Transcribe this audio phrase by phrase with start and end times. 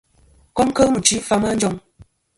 [0.55, 1.75] Kom kel mɨ̀nchi fama a njoŋ.